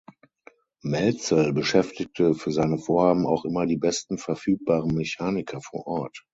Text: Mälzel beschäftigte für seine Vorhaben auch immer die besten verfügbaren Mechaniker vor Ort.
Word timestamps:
Mälzel 0.81 1.53
beschäftigte 1.53 2.33
für 2.33 2.51
seine 2.51 2.79
Vorhaben 2.79 3.27
auch 3.27 3.45
immer 3.45 3.67
die 3.67 3.77
besten 3.77 4.17
verfügbaren 4.17 4.95
Mechaniker 4.95 5.61
vor 5.61 5.85
Ort. 5.85 6.25